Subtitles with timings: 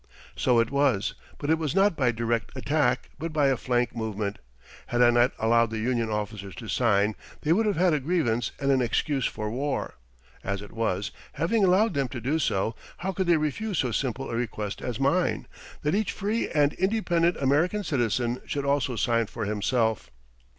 [0.35, 4.39] So it was, but it was not by direct attack, but by a flank movement.
[4.87, 8.49] Had I not allowed the union officers to sign, they would have had a grievance
[8.59, 9.93] and an excuse for war.
[10.43, 14.31] As it was, having allowed them to do so, how could they refuse so simple
[14.31, 15.45] a request as mine,
[15.83, 20.09] that each free and independent American citizen should also sign for himself.